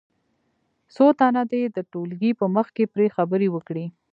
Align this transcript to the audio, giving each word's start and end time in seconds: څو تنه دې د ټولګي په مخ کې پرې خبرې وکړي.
څو 0.95 1.05
تنه 1.19 1.43
دې 1.51 1.63
د 1.75 1.77
ټولګي 1.91 2.31
په 2.39 2.45
مخ 2.55 2.67
کې 2.75 2.85
پرې 2.93 3.07
خبرې 3.15 3.47
وکړي. 3.51 3.85